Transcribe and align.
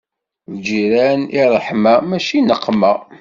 Lǧiran, 0.55 1.21
i 1.37 1.41
ṛṛeḥma 1.51 1.93
mačči 2.09 2.35
i 2.37 2.41
nneqma. 2.41 2.93